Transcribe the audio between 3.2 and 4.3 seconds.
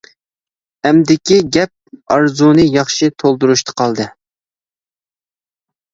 تولدۇرۇشتا قالدى.